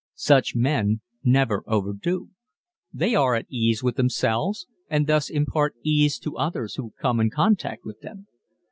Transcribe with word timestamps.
Such 0.15 0.55
men 0.55 1.01
never 1.23 1.63
overdo. 1.67 2.31
They 2.91 3.13
are 3.13 3.35
at 3.35 3.45
ease 3.51 3.83
with 3.83 3.97
themselves 3.97 4.65
and 4.89 5.05
thus 5.05 5.29
impart 5.29 5.75
ease 5.83 6.17
to 6.21 6.37
others 6.37 6.73
who 6.73 6.93
come 6.99 7.19
in 7.19 7.29
contact 7.29 7.85
with 7.85 7.99
them. 8.01 8.25